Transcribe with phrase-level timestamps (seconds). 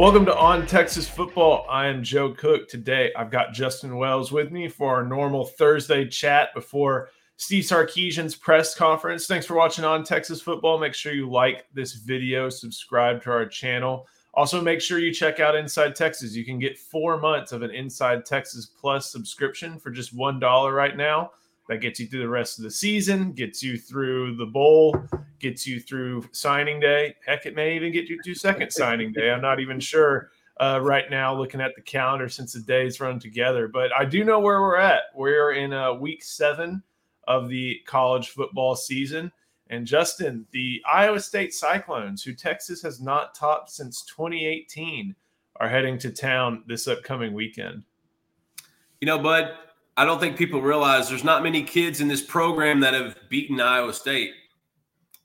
[0.00, 1.66] Welcome to On Texas Football.
[1.68, 2.68] I am Joe Cook.
[2.68, 8.34] Today, I've got Justin Wells with me for our normal Thursday chat before Steve Sarkisian's
[8.34, 9.26] press conference.
[9.26, 10.78] Thanks for watching On Texas Football.
[10.78, 14.06] Make sure you like this video, subscribe to our channel.
[14.32, 16.34] Also, make sure you check out Inside Texas.
[16.34, 20.96] You can get four months of an Inside Texas Plus subscription for just $1 right
[20.96, 21.30] now.
[21.70, 25.00] That gets you through the rest of the season, gets you through the bowl,
[25.38, 27.14] gets you through signing day.
[27.24, 29.30] Heck, it may even get you to second signing day.
[29.30, 33.20] I'm not even sure uh, right now looking at the calendar since the days run
[33.20, 33.68] together.
[33.68, 35.02] But I do know where we're at.
[35.14, 36.82] We're in uh, week seven
[37.28, 39.30] of the college football season.
[39.68, 45.14] And Justin, the Iowa State Cyclones, who Texas has not topped since 2018,
[45.60, 47.84] are heading to town this upcoming weekend.
[49.00, 49.52] You know, Bud,
[50.00, 53.60] I don't think people realize there's not many kids in this program that have beaten
[53.60, 54.32] Iowa State.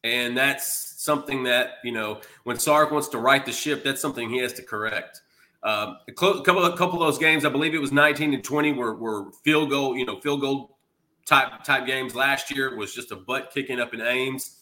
[0.03, 4.29] And that's something that, you know, when Sark wants to right the ship, that's something
[4.29, 5.21] he has to correct.
[5.63, 8.73] Um, a couple, a couple of those games, I believe it was 19 and 20,
[8.73, 10.77] were, were field goal, you know, field goal
[11.25, 12.13] type type games.
[12.13, 14.57] Last year was just a butt kicking up in Ames,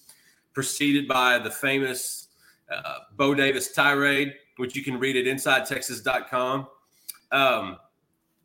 [0.54, 2.28] preceded by the famous
[2.72, 6.68] uh, Bo Davis tirade, which you can read at InsideTexas.com.
[7.32, 7.78] Um,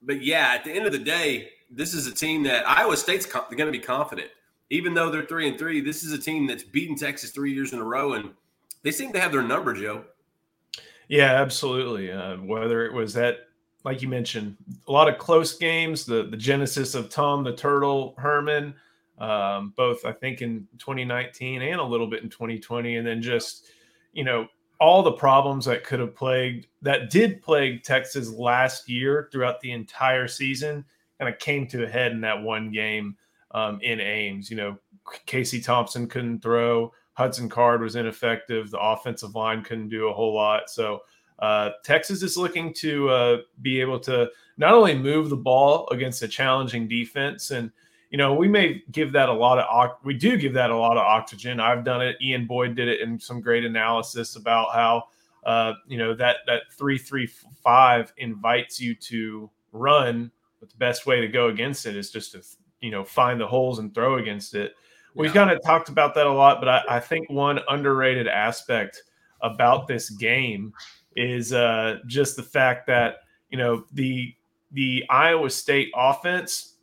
[0.00, 3.26] but yeah, at the end of the day, this is a team that Iowa State's
[3.26, 4.30] going to be confident.
[4.70, 7.72] Even though they're three and three, this is a team that's beaten Texas three years
[7.72, 8.30] in a row, and
[8.82, 10.04] they seem to have their number, Joe.
[11.08, 12.12] Yeah, absolutely.
[12.12, 13.48] Uh, whether it was that,
[13.84, 18.14] like you mentioned, a lot of close games, the the genesis of Tom the Turtle
[18.18, 18.74] Herman,
[19.18, 23.66] um, both I think in 2019 and a little bit in 2020, and then just
[24.12, 24.48] you know
[24.80, 29.72] all the problems that could have plagued that did plague Texas last year throughout the
[29.72, 30.84] entire season
[31.18, 33.16] kind of came to a head in that one game
[33.52, 34.50] um, in Ames.
[34.50, 34.78] You know,
[35.26, 36.92] Casey Thompson couldn't throw.
[37.14, 38.70] Hudson Card was ineffective.
[38.70, 40.70] The offensive line couldn't do a whole lot.
[40.70, 41.00] So
[41.40, 46.22] uh, Texas is looking to uh, be able to not only move the ball against
[46.22, 47.70] a challenging defense, and
[48.10, 50.96] you know we may give that a lot of we do give that a lot
[50.96, 51.60] of oxygen.
[51.60, 52.16] I've done it.
[52.22, 55.04] Ian Boyd did it in some great analysis about how
[55.44, 61.06] uh, you know that that three three five invites you to run but the best
[61.06, 62.42] way to go against it is just to
[62.80, 64.74] you know find the holes and throw against it.
[65.14, 69.02] We've kind of talked about that a lot, but I, I, think one underrated aspect
[69.42, 70.72] about this game
[71.16, 73.16] is uh, just the fact that
[73.50, 74.32] you know the
[74.72, 76.74] the Iowa State offense.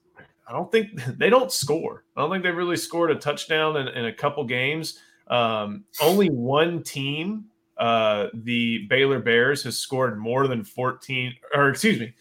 [0.48, 2.04] I don't think they don't score.
[2.16, 5.00] I don't think they really scored a touchdown in, in a couple games.
[5.28, 7.46] Um, only one team,
[7.78, 12.14] uh, the Baylor Bears, has scored more than 14, or excuse me,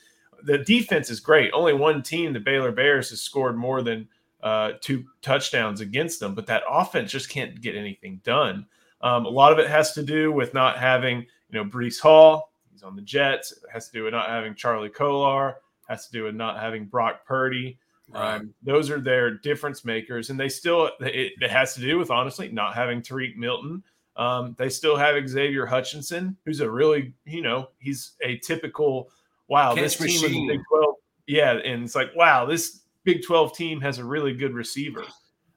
[0.45, 1.51] the defense is great.
[1.53, 4.09] Only one team, the Baylor Bears, has scored more than
[4.43, 8.67] uh, two touchdowns against them, but that offense just can't get anything done.
[9.01, 12.53] Um, a lot of it has to do with not having, you know, Breece Hall.
[12.71, 13.53] He's on the Jets.
[13.53, 15.57] It has to do with not having Charlie Kolar.
[15.89, 17.79] Has to do with not having Brock Purdy.
[18.13, 22.11] Um, those are their difference makers, and they still it, it, has to do with
[22.11, 23.83] honestly not having Tarique Milton.
[24.17, 29.11] Um, they still have Xavier Hutchinson, who's a really, you know, he's a typical
[29.55, 30.95] wow, Catch this team in the Big 12.
[31.29, 31.53] Yeah.
[31.53, 35.05] And it's like, wow, this Big 12 team has a really good receiver.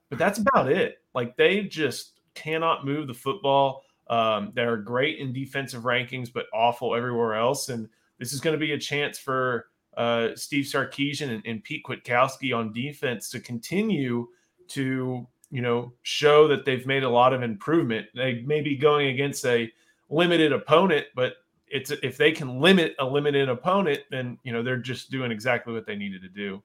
[0.08, 0.98] But that's about it.
[1.14, 3.82] Like they just cannot move the football.
[4.08, 7.70] Um, they're great in defensive rankings, but awful everywhere else.
[7.70, 7.88] And
[8.20, 9.66] this is going to be a chance for
[9.96, 14.28] uh, Steve Sarkisian and, and Pete Kwiatkowski on defense to continue
[14.68, 18.06] to, you know, show that they've made a lot of improvement.
[18.14, 19.68] They may be going against a
[20.08, 21.34] limited opponent, but
[21.70, 25.72] it's if they can limit a limited opponent, then you know they're just doing exactly
[25.72, 26.62] what they needed to do.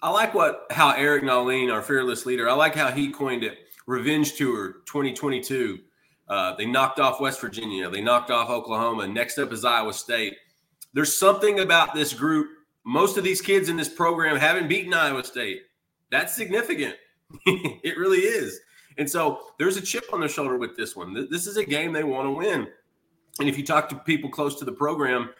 [0.00, 3.58] I like what how Eric Nahlin, our fearless leader, I like how he coined it.
[3.86, 5.78] Revenge Tour 2022.
[6.28, 7.88] Uh, they knocked off West Virginia.
[7.88, 9.08] They knocked off Oklahoma.
[9.08, 10.36] Next up is Iowa State.
[10.92, 12.48] There's something about this group.
[12.84, 15.62] Most of these kids in this program haven't beaten Iowa State.
[16.10, 16.96] That's significant.
[17.46, 18.60] it really is.
[18.98, 21.28] And so there's a chip on their shoulder with this one.
[21.30, 22.68] This is a game they want to win.
[23.38, 25.30] And if you talk to people close to the program,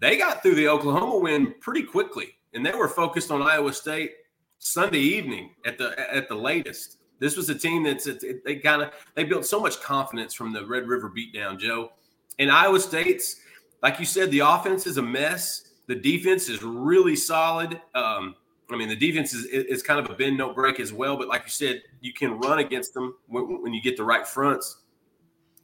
[0.00, 4.12] they got through the Oklahoma win pretty quickly, and they were focused on Iowa State
[4.58, 6.98] Sunday evening at the at the latest.
[7.20, 8.08] This was a team that's
[8.44, 11.92] they kind of they built so much confidence from the Red River beatdown, Joe.
[12.38, 13.36] And Iowa State's,
[13.82, 15.64] like you said, the offense is a mess.
[15.88, 17.80] The defense is really solid.
[17.94, 18.36] Um,
[18.70, 21.16] I mean, the defense is, is kind of a bend, no break as well.
[21.16, 24.26] But like you said, you can run against them when, when you get the right
[24.26, 24.82] fronts.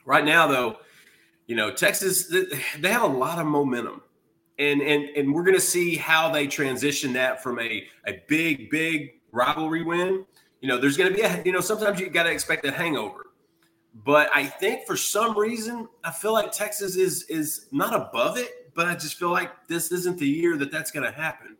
[0.06, 0.79] Right now, though,
[1.46, 4.02] you know, Texas they have a lot of momentum.
[4.58, 8.70] And and and we're going to see how they transition that from a a big
[8.70, 10.25] big rivalry win.
[10.61, 12.70] You know, there's going to be a you know, sometimes you got to expect a
[12.70, 13.26] hangover.
[14.05, 18.73] But I think for some reason, I feel like Texas is is not above it,
[18.75, 21.56] but I just feel like this isn't the year that that's going to happen.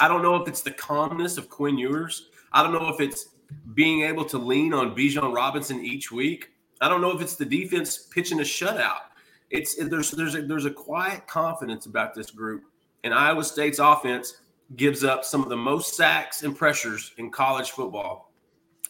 [0.00, 2.28] I don't know if it's the calmness of Quinn Ewers.
[2.52, 3.28] I don't know if it's
[3.74, 6.50] being able to lean on Bijan Robinson each week.
[6.80, 9.11] I don't know if it's the defense pitching a shutout.
[9.52, 12.64] It's there's there's a, there's a quiet confidence about this group,
[13.04, 14.38] and Iowa State's offense
[14.76, 18.32] gives up some of the most sacks and pressures in college football.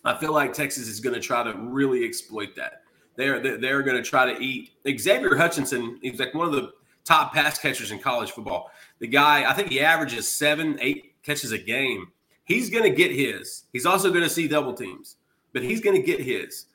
[0.05, 2.83] I feel like Texas is going to try to really exploit that.
[3.17, 5.99] They're they're going to try to eat Xavier Hutchinson.
[6.01, 6.71] He's like one of the
[7.05, 8.71] top pass catchers in college football.
[9.01, 12.13] The guy, I think he averages seven, eight catches a game.
[12.45, 13.65] He's going to get his.
[13.73, 15.17] He's also going to see double teams,
[15.53, 16.67] but he's going to get his.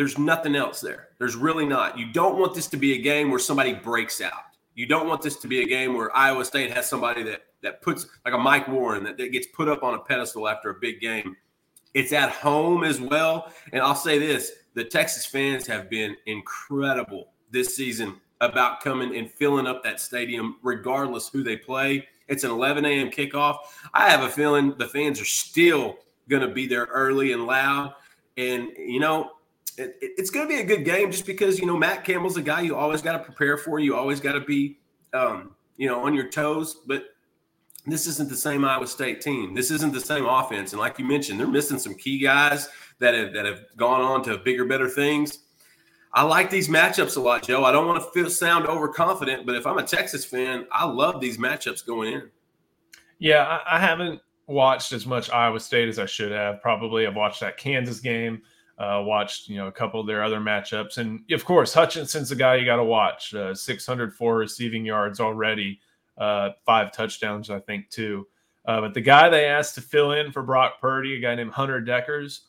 [0.00, 1.08] There's nothing else there.
[1.18, 1.98] There's really not.
[1.98, 4.32] You don't want this to be a game where somebody breaks out.
[4.74, 7.82] You don't want this to be a game where Iowa State has somebody that that
[7.82, 10.74] puts like a Mike Warren that, that gets put up on a pedestal after a
[10.80, 11.36] big game.
[11.92, 13.52] It's at home as well.
[13.74, 19.30] And I'll say this the Texas fans have been incredible this season about coming and
[19.30, 22.08] filling up that stadium, regardless who they play.
[22.26, 23.10] It's an 11 a.m.
[23.10, 23.58] kickoff.
[23.92, 25.98] I have a feeling the fans are still
[26.30, 27.92] going to be there early and loud.
[28.38, 29.32] And, you know,
[29.78, 32.42] it, it's going to be a good game just because, you know, Matt Campbell's a
[32.42, 33.78] guy you always got to prepare for.
[33.78, 34.78] You always got to be,
[35.12, 36.76] um, you know, on your toes.
[36.86, 37.04] But
[37.86, 39.54] this isn't the same Iowa State team.
[39.54, 40.72] This isn't the same offense.
[40.72, 42.68] And like you mentioned, they're missing some key guys
[42.98, 45.38] that have, that have gone on to bigger, better things.
[46.12, 47.64] I like these matchups a lot, Joe.
[47.64, 51.20] I don't want to feel sound overconfident, but if I'm a Texas fan, I love
[51.20, 52.30] these matchups going in.
[53.20, 56.60] Yeah, I, I haven't watched as much Iowa State as I should have.
[56.60, 58.42] Probably, I've watched that Kansas game,
[58.80, 62.34] uh, watched you know a couple of their other matchups, and of course Hutchinson's the
[62.34, 63.34] guy you got to watch.
[63.34, 65.78] Uh, 604 receiving yards already,
[66.16, 68.26] uh, five touchdowns, I think, too.
[68.64, 71.52] Uh, but the guy they asked to fill in for Brock Purdy, a guy named
[71.52, 72.40] Hunter Dekkers,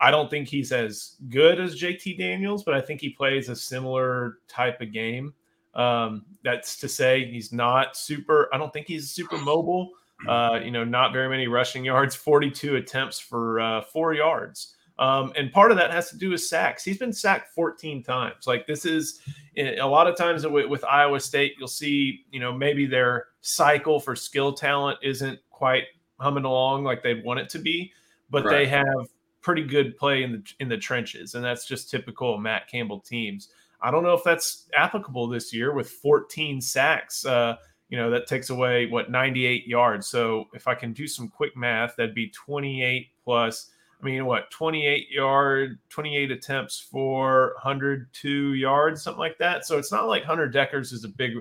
[0.00, 3.56] I don't think he's as good as JT Daniels, but I think he plays a
[3.56, 5.32] similar type of game.
[5.74, 8.48] Um, that's to say, he's not super.
[8.52, 9.90] I don't think he's super mobile.
[10.26, 14.74] Uh, you know, not very many rushing yards, 42 attempts for uh, four yards.
[14.98, 16.82] Um, and part of that has to do with sacks.
[16.82, 18.46] He's been sacked 14 times.
[18.46, 19.20] Like this is
[19.56, 23.26] eh, a lot of times with, with Iowa State, you'll see, you know, maybe their
[23.40, 25.84] cycle for skill talent isn't quite
[26.18, 27.92] humming along like they'd want it to be,
[28.30, 28.50] but right.
[28.50, 29.08] they have
[29.40, 33.00] pretty good play in the in the trenches, and that's just typical of Matt Campbell
[33.00, 33.48] teams.
[33.80, 37.24] I don't know if that's applicable this year with 14 sacks.
[37.24, 37.56] Uh,
[37.88, 40.08] you know that takes away what 98 yards.
[40.08, 43.70] So if I can do some quick math, that'd be 28 plus.
[44.00, 49.66] I mean, what 28 yard, 28 attempts for 102 yards, something like that.
[49.66, 51.32] So it's not like Hunter Dekkers is a big,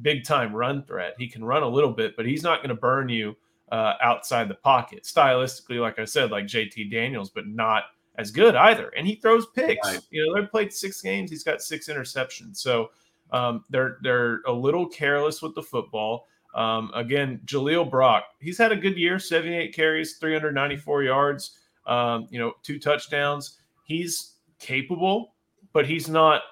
[0.00, 1.14] big time run threat.
[1.18, 3.36] He can run a little bit, but he's not going to burn you
[3.70, 5.04] uh, outside the pocket.
[5.04, 7.84] Stylistically, like I said, like JT Daniels, but not
[8.18, 8.88] as good either.
[8.96, 9.86] And he throws picks.
[9.86, 10.00] Right.
[10.10, 11.30] You know, they've played six games.
[11.30, 12.56] He's got six interceptions.
[12.56, 12.90] So
[13.30, 16.28] um, they're they're a little careless with the football.
[16.54, 22.38] Um, again, Jaleel Brock, he's had a good year, 78 carries, 394 yards, um, you
[22.38, 23.58] know, two touchdowns.
[23.84, 25.34] He's capable,
[25.72, 26.42] but he's not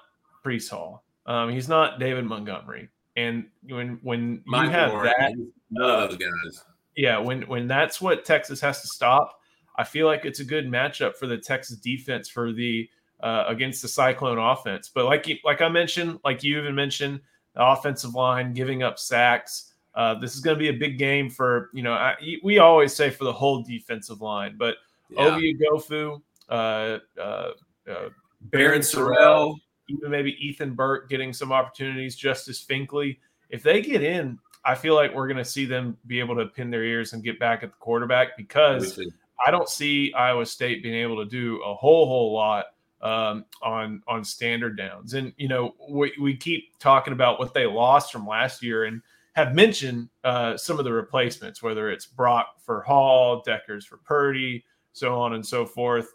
[0.43, 1.03] Breece Hall.
[1.25, 2.89] Um, he's not David Montgomery.
[3.15, 5.33] And when when you have that,
[5.71, 6.63] none of those guys
[6.95, 9.39] yeah, when when that's what Texas has to stop,
[9.77, 12.89] I feel like it's a good matchup for the Texas defense for the
[13.21, 14.89] uh, against the Cyclone offense.
[14.93, 17.19] But like like I mentioned, like you even mentioned,
[17.53, 19.73] the offensive line giving up sacks.
[19.93, 21.93] Uh, this is going to be a big game for you know.
[21.93, 24.75] I, we always say for the whole defensive line, but
[25.09, 25.37] yeah.
[25.39, 27.51] Oghoufo, uh, uh,
[27.89, 28.09] uh,
[28.49, 29.55] Barryn Sorrell,
[29.89, 32.15] even maybe Ethan Burke getting some opportunities.
[32.15, 33.17] Justice Finkley,
[33.49, 36.47] if they get in, I feel like we're going to see them be able to
[36.47, 38.99] pin their ears and get back at the quarterback because
[39.45, 42.65] I don't see Iowa State being able to do a whole whole lot
[43.01, 45.13] um, on on standard downs.
[45.13, 49.01] And you know, we, we keep talking about what they lost from last year and
[49.33, 54.63] have mentioned uh, some of the replacements, whether it's Brock for Hall, Dekkers for Purdy,
[54.95, 56.13] so on and so forth.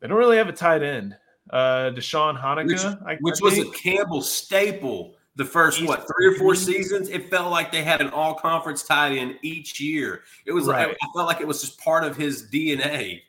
[0.00, 1.16] They don't really have a tight end.
[1.50, 6.54] Uh, DeShawn Hanika, which, which was a Campbell staple the first what three or four
[6.54, 10.22] seasons, it felt like they had an all conference tight end each year.
[10.46, 10.88] It was right.
[10.88, 13.20] like I felt like it was just part of his DNA.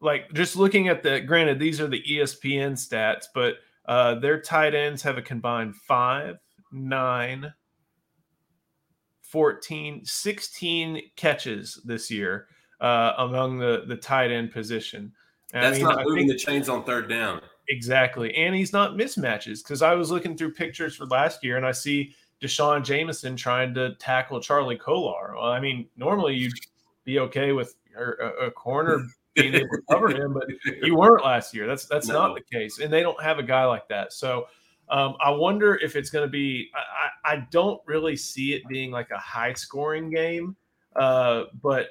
[0.00, 4.74] Like just looking at the granted, these are the ESPN stats, but uh, their tight
[4.74, 6.38] ends have a combined five,
[6.72, 7.52] nine,
[9.22, 12.46] 14, 16 catches this year
[12.82, 15.12] uh, among the, the tight end position.
[15.54, 17.40] And That's I mean, not moving the chains on third down.
[17.68, 18.34] Exactly.
[18.34, 21.72] And he's not mismatches because I was looking through pictures for last year and I
[21.72, 25.34] see D'Shawn Jamison trying to tackle Charlie Kolar.
[25.36, 26.52] Well, I mean, normally you'd
[27.04, 30.48] be okay with a, a corner being able to cover him, but
[30.82, 31.66] you weren't last year.
[31.66, 32.14] That's that's No.
[32.14, 34.12] not the case, and they don't have a guy like that.
[34.12, 34.46] So
[34.88, 36.70] um, I wonder if it's going to be.
[36.74, 40.56] I, I I don't really see it being like a high scoring game,
[40.96, 41.90] uh, but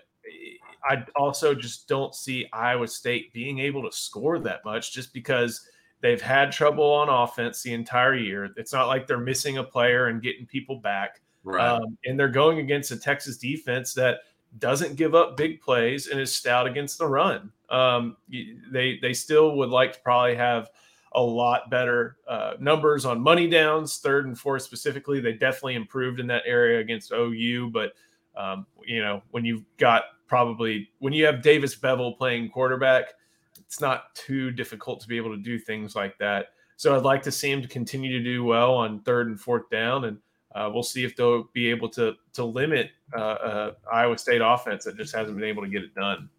[0.84, 5.68] I also just don't see Iowa State being able to score that much, just because
[6.02, 8.50] they've had trouble on offense the entire year.
[8.58, 11.22] It's not like they're missing a player and getting people back.
[11.44, 11.66] Right.
[11.68, 14.20] Um, and they're going against a Texas defense that
[14.60, 17.52] doesn't give up big plays and is stout against the run.
[17.70, 20.70] Um, they they still would like to probably have
[21.14, 25.20] a lot better uh, numbers on money downs, third and fourth specifically.
[25.20, 27.94] They definitely improved in that area against OU, but
[28.36, 33.16] um, you know when you've got probably when you have Davis Beville playing quarterback,
[33.58, 36.54] it's not too difficult to be able to do things like that.
[36.78, 39.70] So I'd like to see him to continue to do well on third and fourth
[39.70, 40.18] down, and
[40.56, 44.86] uh, we'll see if they'll be able to to limit uh, uh, Iowa State offense
[44.86, 46.30] that just hasn't been able to get it done.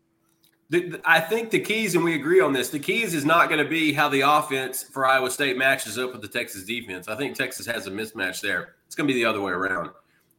[1.05, 3.69] I think the keys, and we agree on this, the keys is not going to
[3.69, 7.09] be how the offense for Iowa State matches up with the Texas defense.
[7.09, 8.77] I think Texas has a mismatch there.
[8.87, 9.91] It's going to be the other way around.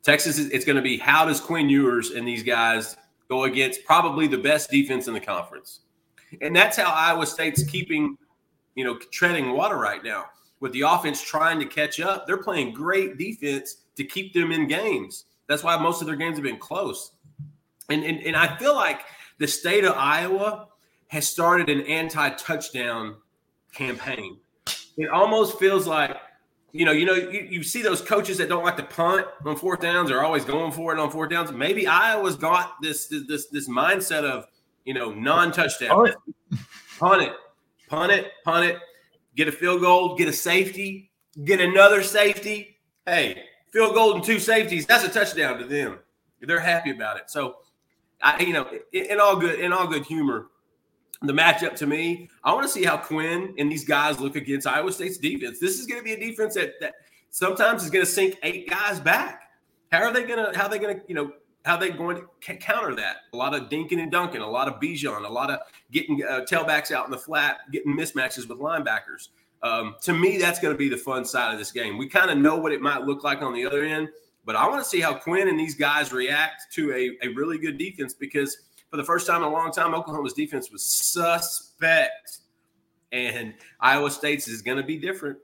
[0.01, 2.97] Texas, is, it's going to be how does Quinn Ewers and these guys
[3.29, 5.81] go against probably the best defense in the conference?
[6.41, 8.17] And that's how Iowa State's keeping,
[8.75, 10.25] you know, treading water right now.
[10.59, 14.67] With the offense trying to catch up, they're playing great defense to keep them in
[14.67, 15.25] games.
[15.47, 17.11] That's why most of their games have been close.
[17.89, 19.01] And, and, and I feel like
[19.39, 20.69] the state of Iowa
[21.07, 23.15] has started an anti-touchdown
[23.73, 24.37] campaign.
[24.97, 26.15] It almost feels like,
[26.73, 29.55] you know, you know, you, you see those coaches that don't like to punt on
[29.55, 31.51] fourth downs are always going for it on fourth downs.
[31.51, 34.47] Maybe Iowa's got this this this mindset of,
[34.83, 35.89] you know, non-touchdown.
[35.89, 36.17] Punt it.
[36.99, 37.33] Punt it,
[37.87, 38.79] punt it, punt it.
[39.35, 41.11] Get a field goal, get a safety,
[41.43, 42.77] get another safety.
[43.05, 44.85] Hey, field goal and two safeties.
[44.85, 45.99] That's a touchdown to them.
[46.41, 47.29] They're happy about it.
[47.29, 47.57] So
[48.21, 50.47] I, you know, in, in all good, in all good humor,
[51.23, 54.67] the matchup to me, I want to see how Quinn and these guys look against
[54.67, 55.59] Iowa State's defense.
[55.59, 56.95] This is going to be a defense that, that
[57.29, 59.49] sometimes is going to sink eight guys back.
[59.91, 60.57] How are they going to?
[60.57, 61.03] How are they going to?
[61.07, 61.31] You know,
[61.65, 63.17] how are they going to counter that?
[63.33, 65.59] A lot of dinking and dunking, a lot of Bijan, a lot of
[65.91, 69.29] getting uh, tailbacks out in the flat, getting mismatches with linebackers.
[69.61, 71.97] Um, to me, that's going to be the fun side of this game.
[71.97, 74.09] We kind of know what it might look like on the other end,
[74.43, 77.57] but I want to see how Quinn and these guys react to a, a really
[77.57, 78.57] good defense because
[78.93, 82.41] for the first time in a long time, Oklahoma's defense was suspect.
[83.11, 85.39] And Iowa State's is going to be different.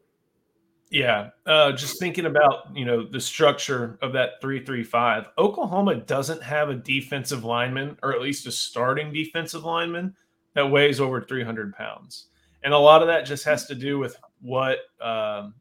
[0.92, 5.26] Yeah, uh, just thinking about you know the structure of that three three five.
[5.40, 10.14] Oklahoma doesn't have a defensive lineman, or at least a starting defensive lineman
[10.54, 12.28] that weighs over three hundred pounds,
[12.64, 15.56] and a lot of that just has to do with what um,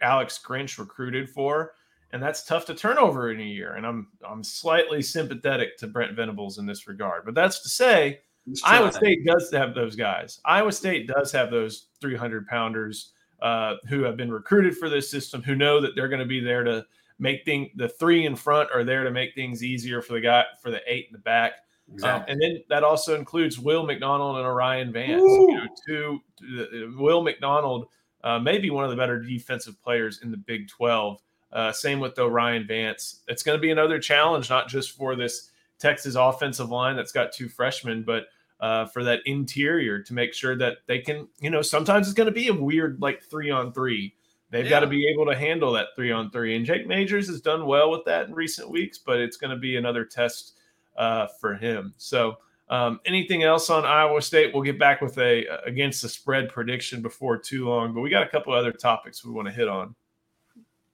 [0.00, 1.72] Alex Grinch recruited for,
[2.12, 3.74] and that's tough to turn over in a year.
[3.74, 8.20] And I'm I'm slightly sympathetic to Brent Venables in this regard, but that's to say
[8.64, 10.40] Iowa State does have those guys.
[10.44, 13.12] Iowa State does have those 300 pounders
[13.42, 16.40] uh, who have been recruited for this system, who know that they're going to be
[16.40, 16.84] there to
[17.18, 17.68] make things.
[17.76, 20.80] The three in front are there to make things easier for the guy for the
[20.86, 21.52] eight in the back.
[21.52, 22.32] Um, Exactly.
[22.32, 25.22] and then that also includes Will McDonald and Orion Vance.
[25.22, 26.20] You know, two,
[26.60, 27.86] uh, Will McDonald
[28.22, 31.20] uh, may be one of the better defensive players in the Big 12.
[31.52, 33.22] Uh, same with Orion Vance.
[33.28, 37.32] It's going to be another challenge, not just for this Texas offensive line that's got
[37.32, 38.26] two freshmen, but
[38.60, 42.26] uh, for that interior to make sure that they can, you know, sometimes it's going
[42.28, 44.14] to be a weird like three on three.
[44.50, 46.56] They've got to be able to handle that three on three.
[46.56, 49.56] And Jake Majors has done well with that in recent weeks, but it's going to
[49.56, 50.58] be another test
[50.96, 51.94] uh, for him.
[51.96, 52.36] So,
[52.68, 54.52] um, anything else on Iowa State?
[54.52, 58.22] We'll get back with a against the spread prediction before too long, but we got
[58.22, 59.94] a couple other topics we want to hit on.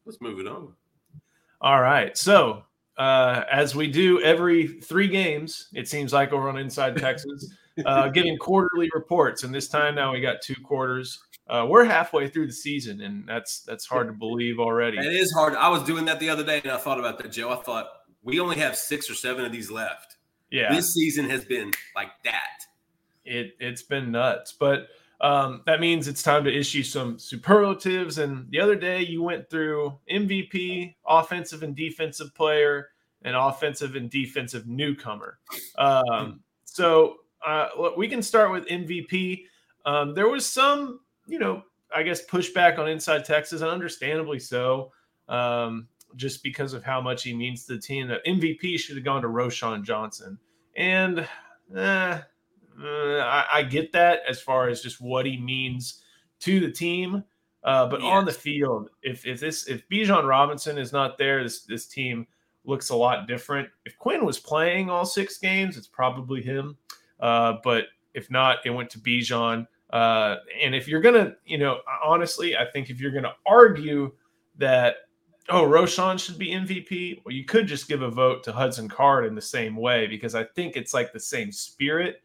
[0.06, 0.72] Let's move it on.
[1.60, 2.16] All right.
[2.16, 2.62] So,
[2.96, 7.52] uh, as we do every three games, it seems like over on Inside Texas,
[7.84, 11.18] uh, getting quarterly reports, and this time now we got two quarters.
[11.48, 14.98] Uh, we're halfway through the season, and that's that's hard to believe already.
[14.98, 15.54] It is hard.
[15.54, 17.50] I was doing that the other day, and I thought about that, Joe.
[17.50, 17.86] I thought
[18.22, 20.16] we only have six or seven of these left.
[20.50, 22.64] Yeah, This season has been like that.
[23.24, 24.88] it it's been nuts, but
[25.20, 28.18] um, that means it's time to issue some superlatives.
[28.18, 32.90] And the other day, you went through MVP, offensive and defensive player,
[33.22, 35.38] and offensive and defensive newcomer.
[35.78, 39.44] Um, so uh, we can start with MVP.
[39.86, 41.62] Um, there was some, you know,
[41.94, 44.92] I guess pushback on Inside Texas, and understandably so,
[45.28, 48.08] um, just because of how much he means to the team.
[48.08, 50.38] That MVP should have gone to Roschon Johnson,
[50.76, 51.26] and
[51.74, 52.20] eh,
[52.80, 56.02] I, I get that as far as just what he means
[56.40, 57.24] to the team.
[57.64, 61.62] Uh, but on the field, if if this if Bijan Robinson is not there, this
[61.62, 62.26] this team
[62.64, 63.68] looks a lot different.
[63.84, 66.76] If Quinn was playing all six games, it's probably him.
[67.18, 69.66] Uh, but if not, it went to Bijan.
[69.90, 74.12] Uh, and if you're gonna, you know, honestly, I think if you're gonna argue
[74.58, 74.96] that
[75.48, 79.26] oh Roschon should be MVP, well, you could just give a vote to Hudson Card
[79.26, 82.22] in the same way because I think it's like the same spirit.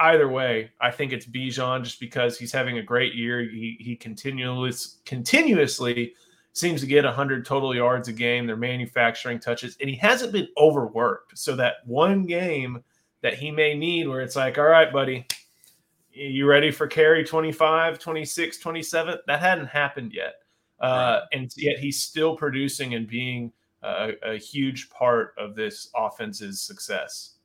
[0.00, 3.40] Either way, I think it's Bijan just because he's having a great year.
[3.40, 6.14] He he continuously continuously
[6.52, 8.46] seems to get 100 total yards a game.
[8.46, 11.38] They're manufacturing touches, and he hasn't been overworked.
[11.38, 12.82] So that one game
[13.22, 15.26] that he may need where it's like, all right, buddy,
[16.10, 19.18] you ready for carry 25, 26, 27?
[19.26, 20.34] That hadn't happened yet.
[20.80, 26.60] Uh, and yet he's still producing and being a, a huge part of this offense's
[26.60, 27.36] success.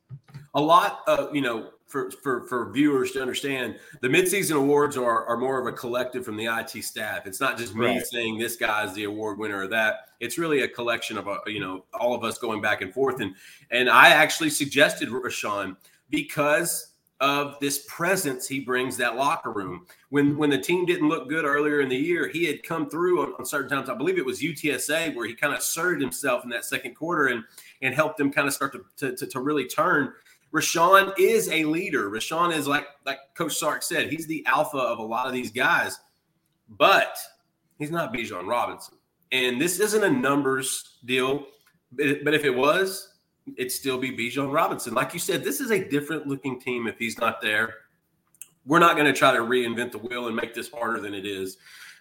[0.54, 5.26] A lot of, you know, for, for, for viewers to understand, the midseason awards are,
[5.26, 7.26] are more of a collective from the IT staff.
[7.26, 8.06] It's not just me right.
[8.06, 10.08] saying this guy is the award winner or that.
[10.20, 13.20] It's really a collection of, uh, you know, all of us going back and forth.
[13.20, 13.34] And,
[13.70, 15.76] and I actually suggested Roschon
[16.10, 19.86] because of this presence he brings that locker room.
[20.08, 23.22] When when the team didn't look good earlier in the year, he had come through
[23.22, 23.90] on, on certain times.
[23.90, 27.26] I believe it was UTSA where he kind of asserted himself in that second quarter
[27.26, 27.44] and
[27.82, 30.14] and helped them kind of start to, to, to, to really turn.
[30.52, 32.10] Roschon is a leader.
[32.10, 35.50] Roschon is like like Coach Sark said, he's the alpha of a lot of these
[35.50, 35.98] guys,
[36.68, 37.16] but
[37.78, 38.96] he's not Bijan Robinson.
[39.32, 41.46] And this isn't a numbers deal,
[41.92, 43.14] but, but if it was,
[43.56, 44.92] it'd still be Bijan Robinson.
[44.92, 47.74] Like you said, this is a different looking team if he's not there.
[48.66, 51.24] We're not going to try to reinvent the wheel and make this harder than it
[51.24, 51.56] is.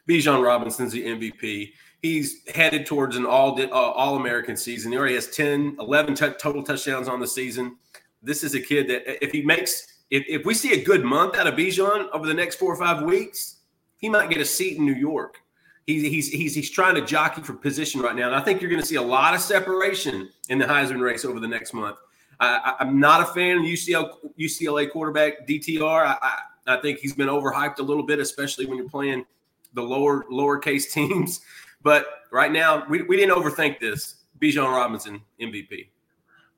[0.07, 1.73] Bijan Robinson's the MVP.
[2.01, 4.91] He's headed towards an all uh, all American season.
[4.91, 7.77] He already has 10, 11 t- total touchdowns on the season.
[8.21, 11.35] This is a kid that if he makes if, if we see a good month
[11.35, 13.57] out of Bijan over the next four or five weeks,
[13.97, 15.41] he might get a seat in New York
[15.89, 18.69] he's he's he's he's trying to jockey for position right now, and I think you're
[18.69, 21.97] going to see a lot of separation in the Heisman race over the next month.
[22.41, 26.05] I, am not a fan of UCL, UCLA quarterback DTR.
[26.05, 29.25] I, I, I think he's been overhyped a little bit, especially when you're playing
[29.73, 31.41] the lower lowercase teams.
[31.82, 34.15] But right now, we, we didn't overthink this.
[34.39, 35.89] Bijan Robinson MVP.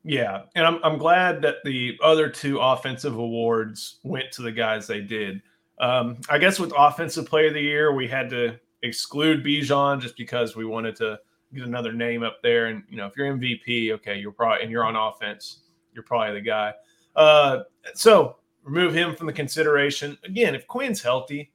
[0.03, 4.87] Yeah, and I'm I'm glad that the other two offensive awards went to the guys
[4.87, 5.41] they did.
[5.79, 10.17] Um, I guess with offensive player of the year, we had to exclude Bijan just
[10.17, 11.19] because we wanted to
[11.53, 12.67] get another name up there.
[12.67, 15.61] And you know, if you're MVP, okay, you're probably and you're on offense,
[15.93, 16.73] you're probably the guy.
[17.15, 17.59] Uh,
[17.93, 20.17] so remove him from the consideration.
[20.23, 21.51] Again, if Quinn's healthy,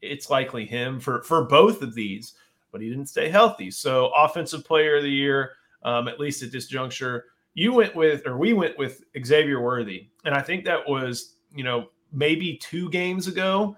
[0.00, 2.34] it's likely him for for both of these,
[2.72, 3.70] but he didn't stay healthy.
[3.70, 7.24] So offensive player of the year, um, at least at this juncture,
[7.56, 11.64] you went with or we went with Xavier Worthy, and I think that was you
[11.64, 13.76] know maybe two games ago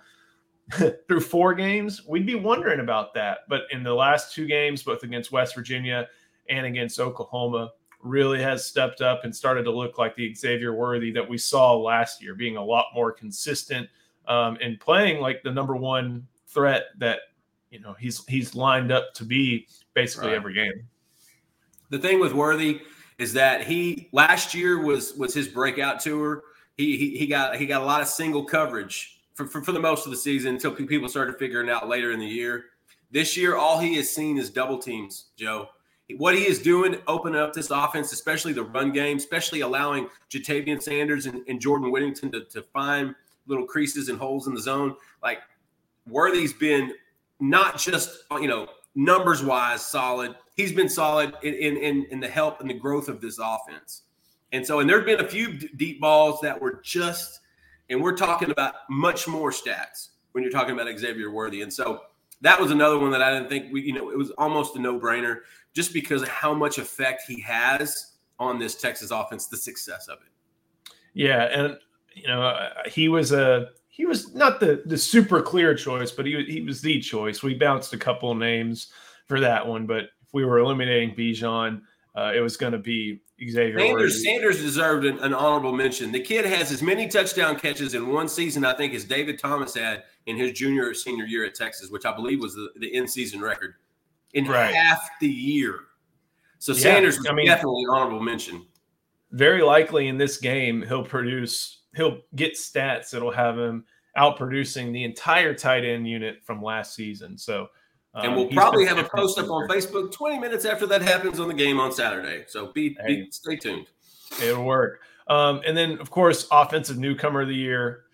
[1.08, 3.38] through four games, we'd be wondering about that.
[3.48, 6.08] But in the last two games, both against West Virginia
[6.50, 7.70] and against Oklahoma,
[8.02, 11.76] really has stepped up and started to look like the Xavier Worthy that we saw
[11.76, 13.88] last year, being a lot more consistent
[14.26, 17.20] um, and playing like the number one threat that
[17.70, 20.36] you know he's he's lined up to be basically right.
[20.36, 20.88] every game.
[21.90, 22.80] The thing with Worthy
[23.18, 26.44] is that he last year was was his breakout tour.
[26.76, 29.80] He he, he got he got a lot of single coverage for, for, for the
[29.80, 32.66] most of the season until people started figuring out later in the year.
[33.10, 35.68] This year, all he has seen is double teams, Joe.
[36.16, 40.82] What he is doing, opening up this offense, especially the run game, especially allowing Ja'Tavion
[40.82, 43.14] Sanders and, and Jordan Whittington to, to find
[43.46, 44.96] little creases and holes in the zone.
[45.22, 45.40] Like
[46.06, 46.94] Worthy's been
[47.40, 48.68] not just, you know,
[48.98, 50.34] numbers wise solid.
[50.54, 54.02] He's been solid in, in, in the help and the growth of this offense.
[54.52, 57.40] And so, and there have been a few deep balls that were just
[57.88, 61.62] and we're talking about much more stats when you're talking about Xavier Worthy.
[61.62, 62.02] And so
[62.40, 64.78] that was another one that I didn't think we, you know, it was almost a
[64.78, 65.40] no brainer
[65.74, 70.18] just because of how much effect he has on this Texas offense, the success of
[70.18, 70.92] it.
[71.14, 71.44] Yeah.
[71.44, 71.78] And,
[72.14, 76.24] you know, uh, he was a, he was not the the super clear choice, but
[76.24, 77.42] he he was the choice.
[77.42, 78.92] We bounced a couple names
[79.26, 81.82] for that one, but if we were eliminating Bijan,
[82.14, 83.78] uh, it was going to be Xavier.
[83.78, 86.10] Sanders, Sanders deserved an, an, honorable mention.
[86.10, 89.74] The kid has as many touchdown catches in one season, I think, as David Thomas
[89.74, 92.92] had in his junior or senior year at Texas, which I believe was the, the
[92.92, 93.74] in-season record
[94.34, 94.74] in right.
[94.74, 95.80] half the year.
[96.58, 98.66] So yeah, Sanders was I mean, definitely an honorable mention.
[99.30, 103.84] Very likely in this game, he'll produce, he'll get stats that'll have him
[104.16, 107.36] outproducing the entire tight end unit from last season.
[107.36, 107.68] So
[108.14, 111.38] and we'll um, probably have a post up on Facebook 20 minutes after that happens
[111.38, 112.44] on the game on Saturday.
[112.46, 113.86] So be, be stay tuned.
[114.42, 115.00] It'll work.
[115.28, 118.04] Um, and then, of course, offensive newcomer of the year.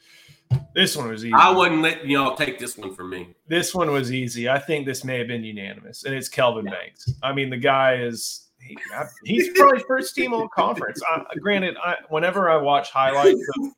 [0.75, 1.35] This one was easy.
[1.35, 3.35] I wouldn't let y'all take this one from me.
[3.49, 4.49] This one was easy.
[4.49, 6.73] I think this may have been unanimous, and it's Kelvin yeah.
[6.73, 7.12] Banks.
[7.23, 8.77] I mean, the guy is he,
[9.24, 11.00] he's probably first team all conference.
[11.09, 13.72] I, granted, I, whenever I watch highlights of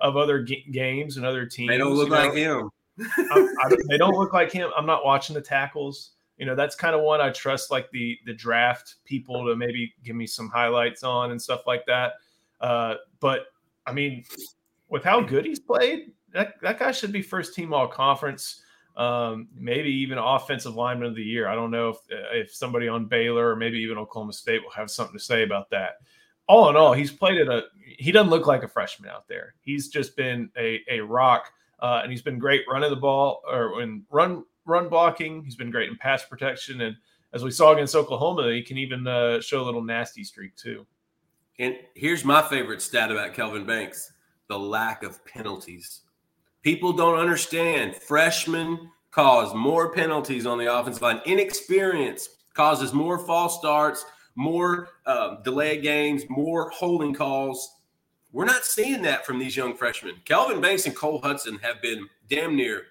[0.00, 1.68] of other g- games and other teams.
[1.68, 2.70] They don't look like know.
[2.98, 3.06] him.
[3.30, 4.70] I, I, they don't look like him.
[4.76, 6.10] I'm not watching the tackles.
[6.38, 9.94] You know, that's kind of one I trust, like the the draft people to maybe
[10.02, 12.14] give me some highlights on and stuff like that.
[12.60, 13.46] Uh, but
[13.86, 14.24] I mean,
[14.88, 18.61] with how good he's played, that, that guy should be first team all conference
[18.96, 21.48] um, maybe even offensive lineman of the year.
[21.48, 21.96] I don't know if
[22.32, 25.70] if somebody on Baylor or maybe even Oklahoma State will have something to say about
[25.70, 25.96] that.
[26.48, 27.62] All in all, he's played at a.
[27.98, 29.54] He doesn't look like a freshman out there.
[29.60, 31.50] He's just been a a rock,
[31.80, 35.42] uh, and he's been great running the ball or in run run blocking.
[35.44, 36.96] He's been great in pass protection, and
[37.32, 40.86] as we saw against Oklahoma, he can even uh, show a little nasty streak too.
[41.58, 44.12] And here's my favorite stat about Kelvin Banks:
[44.48, 46.02] the lack of penalties.
[46.62, 47.96] People don't understand.
[47.96, 51.20] Freshmen cause more penalties on the offensive line.
[51.26, 54.04] Inexperience causes more false starts,
[54.36, 57.76] more uh, delayed games, more holding calls.
[58.32, 60.14] We're not seeing that from these young freshmen.
[60.24, 62.84] Kelvin Banks and Cole Hutson have been damn near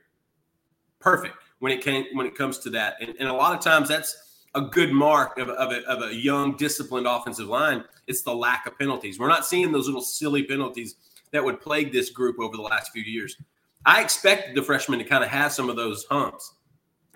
[1.00, 3.88] perfect when it came when it comes to that, and, and a lot of times
[3.88, 7.84] that's a good mark of, of, a, of a young, disciplined offensive line.
[8.08, 9.18] It's the lack of penalties.
[9.18, 10.96] We're not seeing those little silly penalties
[11.32, 13.38] that would plague this group over the last few years.
[13.86, 16.54] I expected the freshmen to kind of have some of those humps.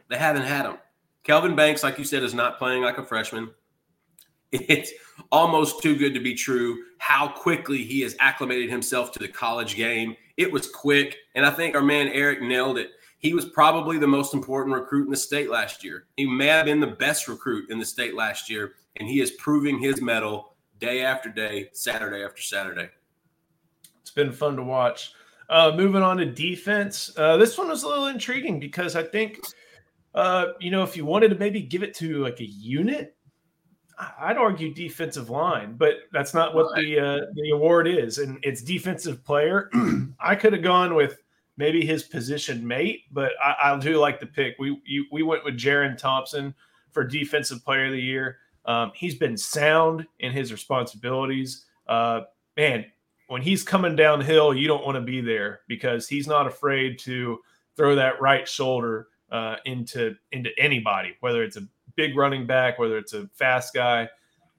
[0.10, 0.78] They haven't had them.
[1.24, 3.52] Kelvin Banks, like you said, is not playing like a freshman.
[4.52, 4.92] It's
[5.32, 9.76] almost too good to be true how quickly he has acclimated himself to the college
[9.76, 10.16] game.
[10.38, 11.18] It was quick.
[11.34, 12.92] And I think our man Eric nailed it.
[13.20, 16.06] He was probably the most important recruit in the state last year.
[16.16, 18.74] He may have been the best recruit in the state last year.
[18.98, 22.90] And he is proving his mettle day after day, Saturday after Saturday.
[24.02, 25.14] It's been fun to watch.
[25.50, 29.40] Uh, moving on to defense, uh, this one was a little intriguing because I think,
[30.16, 33.16] uh, you know, if you wanted to maybe give it to like a unit,
[34.20, 38.62] I'd argue defensive line, but that's not what the uh, the award is, and it's
[38.62, 39.70] defensive player.
[40.20, 41.18] I could have gone with
[41.58, 44.56] maybe his position mate, but I, I do like the pick.
[44.60, 46.54] We you, we went with Jerrin Thompson
[46.92, 48.38] for defensive player of the year.
[48.66, 51.66] Um, he's been sound in his responsibilities.
[51.88, 52.22] Uh,
[52.58, 52.86] man,
[53.28, 57.40] when he's coming downhill, you don't want to be there because he's not afraid to
[57.76, 62.98] throw that right shoulder uh, into into anybody, whether it's a big running back, whether
[62.98, 64.10] it's a fast guy.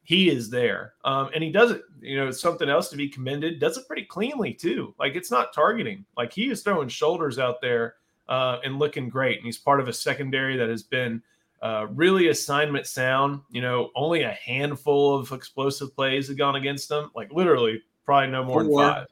[0.02, 1.83] He is there, um, and he does it.
[2.00, 3.59] You know, something else to be commended.
[3.59, 4.94] Does it pretty cleanly too.
[4.98, 6.05] Like it's not targeting.
[6.16, 7.94] Like he is throwing shoulders out there
[8.29, 9.38] uh, and looking great.
[9.38, 11.22] And he's part of a secondary that has been
[11.62, 13.40] uh, really assignment sound.
[13.50, 17.11] You know, only a handful of explosive plays have gone against them.
[17.14, 18.83] Like literally probably no more four.
[18.83, 19.07] than five.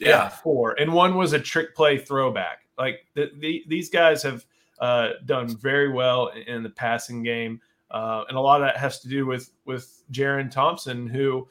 [0.00, 0.08] Yeah.
[0.08, 0.28] yeah.
[0.28, 0.72] four.
[0.80, 2.66] And one was a trick play throwback.
[2.78, 4.44] Like the, the, these guys have
[4.80, 9.00] uh, done very well in the passing game, uh, and a lot of that has
[9.00, 11.46] to do with with Jerrin Thompson, who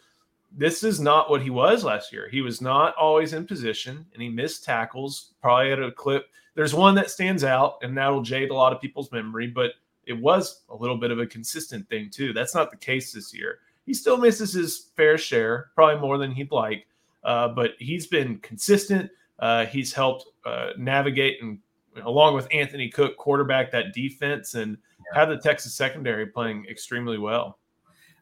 [0.51, 2.27] this is not what he was last year.
[2.27, 5.33] He was not always in position, and he missed tackles.
[5.41, 6.25] Probably at a clip.
[6.55, 9.73] There's one that stands out, and that'll jade a lot of people's memory, but
[10.05, 12.33] it was a little bit of a consistent thing too.
[12.33, 13.59] That's not the case this year.
[13.89, 16.85] He still misses his fair share, probably more than he'd like,
[17.23, 19.09] uh, but he's been consistent.
[19.39, 21.57] Uh, he's helped uh, navigate and,
[22.03, 25.19] along with Anthony Cook, quarterback that defense and yeah.
[25.19, 27.57] have the Texas secondary playing extremely well.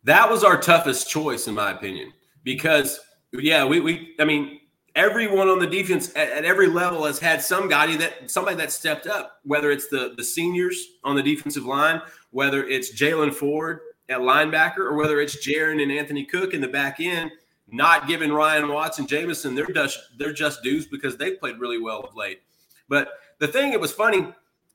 [0.06, 2.14] That was our toughest choice, in my opinion,
[2.46, 3.02] because
[3.34, 4.62] yeah, we, we I mean,
[4.96, 9.06] everyone on the defense at, at, every level has had somebody that somebody that stepped
[9.06, 12.02] up, whether it's the the seniors on the defensive line,
[12.32, 16.68] whether it's Jaylan Ford, at linebacker or whether it's Jerrin and Anthony Cook in the
[16.68, 17.32] back end,
[17.70, 22.02] not giving Ryan Watson, Jamison their just their just dues because they've played really well
[22.02, 22.42] of late.
[22.88, 24.34] But the thing that was funny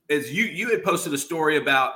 [0.09, 1.95] is you you had posted a story about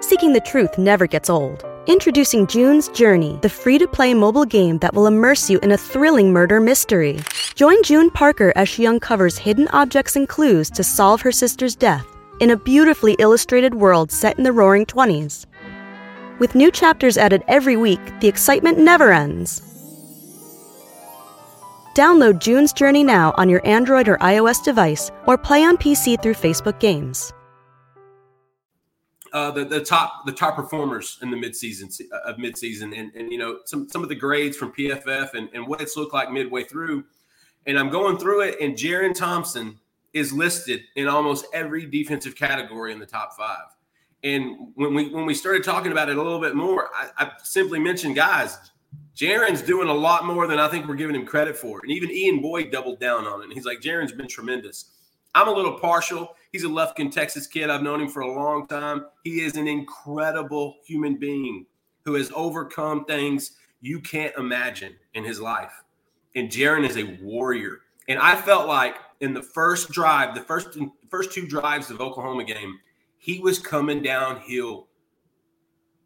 [0.00, 1.64] seeking the truth never gets old.
[1.86, 5.76] Introducing June's Journey, the free to play mobile game that will immerse you in a
[5.76, 7.18] thrilling murder mystery.
[7.56, 12.06] Join June Parker as she uncovers hidden objects and clues to solve her sister's death
[12.38, 15.46] in a beautifully illustrated world set in the roaring 20s.
[16.42, 19.62] With new chapters added every week, the excitement never ends.
[21.94, 26.34] Download June's Journey now on your Android or iOS device or play on PC through
[26.34, 27.32] Facebook Games.
[29.32, 33.30] Uh, the, the top the top performers in the midseason uh, of midseason and, and
[33.30, 36.32] you know some some of the grades from PFF and, and what it's looked like
[36.32, 37.04] midway through.
[37.66, 39.78] And I'm going through it, and Jerrin Thompson
[40.12, 43.66] is listed in almost every defensive category in the top five.
[44.24, 47.32] And when we when we started talking about it a little bit more, I, I
[47.42, 48.56] simply mentioned, guys,
[49.16, 51.80] Jerrin's doing a lot more than I think we're giving him credit for.
[51.82, 53.52] And even Ian Boyd doubled down on it.
[53.52, 54.90] He's like, Jerrin's been tremendous.
[55.34, 56.36] I'm a little partial.
[56.52, 57.70] He's a Lufkin, Texas kid.
[57.70, 59.06] I've known him for a long time.
[59.24, 61.66] He is an incredible human being
[62.04, 65.72] who has overcome things you can't imagine in his life.
[66.34, 67.80] and Jerrin is a warrior.
[68.08, 72.44] And I felt like in the first drive, the first first two drives of Oklahoma
[72.44, 72.78] game,
[73.22, 74.88] he was coming downhill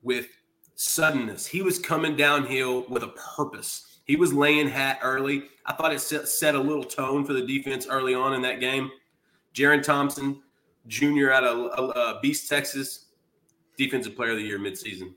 [0.03, 0.27] with
[0.75, 1.47] suddenness.
[1.47, 4.01] He was coming downhill with a purpose.
[4.05, 5.45] He was laying hat early.
[5.65, 8.61] I thought it set, set a little tone for the defense early on in that
[8.61, 8.91] game.
[9.55, 10.43] Jerrin Thompson,
[10.89, 13.07] junior out of uh, Beast, Texas,
[13.79, 15.15] defensive player of the year midseason.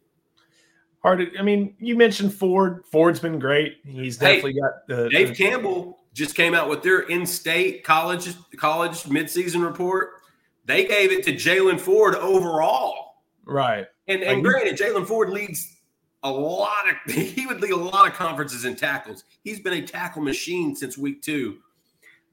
[1.03, 1.19] Hard.
[1.19, 2.85] To, I mean, you mentioned Ford.
[2.89, 3.79] Ford's been great.
[3.85, 5.09] He's definitely hey, got the.
[5.09, 10.18] Dave the, Campbell just came out with their in-state college college midseason report.
[10.69, 13.15] They gave it to Jaylan Ford overall.
[13.43, 13.87] Right.
[14.07, 15.81] And and like, granted, Jaylan Ford leads
[16.21, 19.23] a lot of he would lead a lot of conferences in tackles.
[19.43, 21.57] He's been a tackle machine since week two,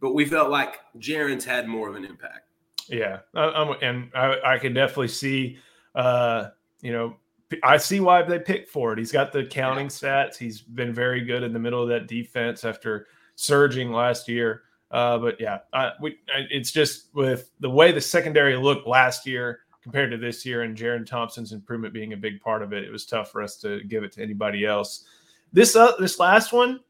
[0.02, 2.50] but we felt like Jerrin's had more of an impact.
[2.90, 5.56] Yeah, I, and I, I can definitely see,
[5.94, 6.48] uh,
[6.82, 7.16] you know,
[7.64, 8.98] I see why they picked Ford.
[8.98, 10.26] He's got the counting yeah.
[10.26, 10.36] stats.
[10.36, 14.64] He's been very good in the middle of that defense after surging last year.
[14.96, 16.16] Uh, but yeah, I, we,
[16.50, 20.74] it's just with the way the secondary looked last year compared to this year, and
[20.74, 23.84] Jerrin Thompson's improvement being a big part of it, it was tough for us to
[23.84, 25.04] give it to anybody else.
[25.52, 26.80] This uh, this last one,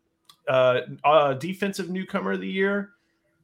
[0.47, 2.91] uh, uh, defensive newcomer of the year,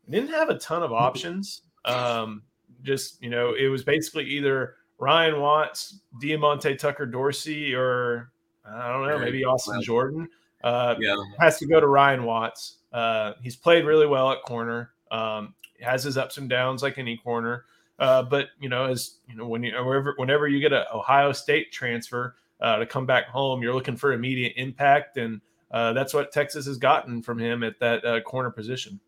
[0.09, 1.63] didn't have a ton of options.
[1.85, 2.43] Um,
[2.85, 8.31] just you know, it was basically either Ryan Watts, Diamante Tucker Dorsey, or
[8.65, 10.29] I don't know, maybe Austin Jordan.
[10.63, 11.17] Uh, yeah.
[11.41, 12.77] Has to go to Ryan Watts.
[12.93, 14.91] Uh, he's played really well at corner.
[15.11, 17.65] Um, has his ups and downs like any corner.
[17.99, 21.33] Uh, but you know, as you know, when you whenever whenever you get an Ohio
[21.33, 26.15] State transfer uh, to come back home, you're looking for immediate impact, and uh, that's
[26.15, 28.99] what Texas has gotten from him at that uh, corner position.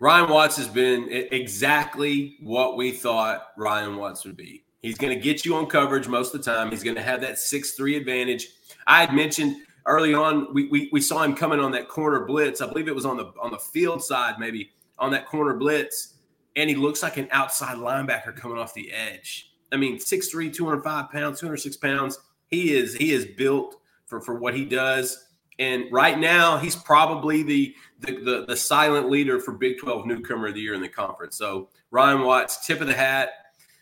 [0.00, 4.64] Ryan Watts has been exactly what we thought Ryan Watts would be.
[4.80, 6.70] He's going to get you on coverage most of the time.
[6.70, 8.48] He's going to have that six three advantage.
[8.86, 12.60] I had mentioned early on we, we, we saw him coming on that corner blitz.
[12.60, 16.14] I believe it was on the on the field side, maybe on that corner blitz,
[16.56, 19.52] and he looks like an outside linebacker coming off the edge.
[19.72, 22.18] I mean, 6'3", 205 pounds, 206 pounds.
[22.48, 25.24] He is he is built for, for what he does.
[25.58, 30.48] And right now, he's probably the, the the the silent leader for Big 12 newcomer
[30.48, 31.36] of the year in the conference.
[31.36, 33.30] So Ryan Watts, tip of the hat.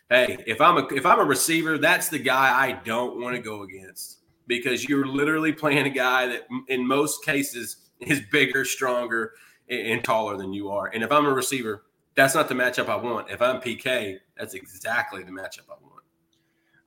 [0.09, 3.41] Hey, if I'm a if I'm a receiver, that's the guy I don't want to
[3.41, 9.33] go against because you're literally playing a guy that in most cases is bigger, stronger,
[9.69, 10.87] and taller than you are.
[10.87, 11.83] And if I'm a receiver,
[12.15, 13.29] that's not the matchup I want.
[13.29, 16.03] If I'm PK, that's exactly the matchup I want.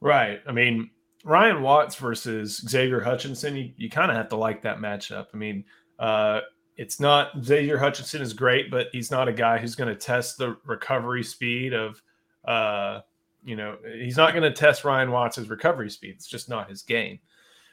[0.01, 0.41] Right.
[0.47, 0.91] I mean,
[1.25, 5.27] Ryan Watts versus Xavier Hutchinson, you, you kind of have to like that matchup.
[5.35, 5.65] I mean,
[5.99, 6.41] uh,
[6.77, 10.39] it's not Xavier Hutchinson is great, but he's not a guy who's going to test
[10.39, 12.01] the recovery speed of,
[12.45, 13.01] uh,
[13.45, 16.15] you know, he's not going to test Ryan Watts' recovery speed.
[16.15, 17.19] It's just not his game.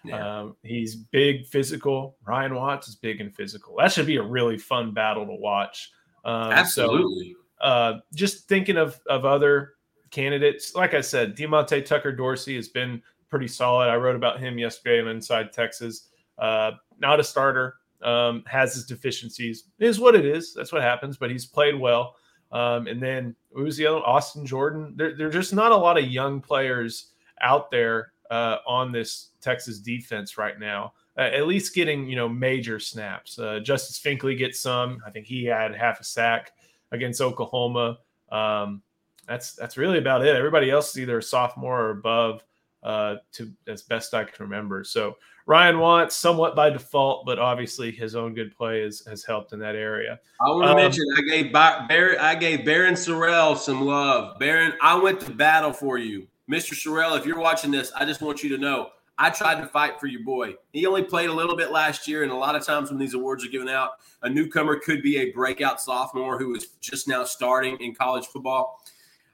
[0.06, 0.39] Yeah.
[0.39, 2.18] Um, he's big, physical.
[2.26, 3.76] Ryan Watts is big and physical.
[3.78, 5.91] That should be a really fun battle to watch.
[6.24, 7.36] Um, Absolutely.
[7.62, 9.74] So, uh, just thinking of of other
[10.12, 13.89] candidates, like I said, Diamante Tucker Dorsey has been pretty solid.
[13.89, 16.10] I wrote about him yesterday on Inside Texas.
[16.38, 19.65] Uh, not a starter, um, has his deficiencies.
[19.80, 20.54] It is what it is.
[20.54, 21.18] That's what happens.
[21.18, 22.15] But he's played well.
[22.52, 24.00] Um, and then who was the other?
[24.00, 24.94] Austin Jordan.
[24.96, 29.79] There, there's just not a lot of young players out there uh, on this Texas
[29.79, 30.93] defense right now.
[31.17, 33.39] Uh, at least getting you know major snaps.
[33.39, 35.01] Uh, Justice Finkley gets some.
[35.05, 36.51] I think he had half a sack
[36.91, 37.99] against Oklahoma.
[38.31, 38.81] Um,
[39.27, 40.35] that's that's really about it.
[40.35, 42.43] Everybody else is either a sophomore or above,
[42.83, 44.83] uh, to as best I can remember.
[44.83, 45.15] So
[45.47, 49.59] Ryan Watts somewhat by default, but obviously his own good play has, has helped in
[49.59, 50.19] that area.
[50.41, 54.39] I want to um, mention I gave Bar- I gave Barryn Sorrell some love.
[54.39, 56.27] Barryn, I went to battle for you.
[56.49, 56.73] Mr.
[56.73, 59.99] Sorrell, if you're watching this, I just want you to know I tried to fight
[59.99, 60.55] for your boy.
[60.73, 63.13] He only played a little bit last year, and a lot of times when these
[63.13, 63.91] awards are given out,
[64.23, 68.84] a newcomer could be a breakout sophomore who is just now starting in college football.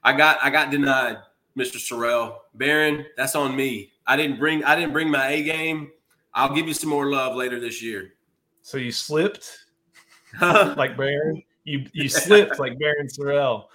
[0.04, 1.18] I got I got denied,
[1.56, 1.76] Mr.
[1.76, 2.36] Sorrell.
[2.56, 3.92] Barryn, that's on me.
[4.06, 5.90] I didn't bring I didn't bring my A game.
[6.34, 8.14] I'll give you some more love later this year.
[8.62, 9.66] So you slipped
[10.40, 11.44] like Barryn.
[11.64, 13.66] You you slipped like Barryn Sorrell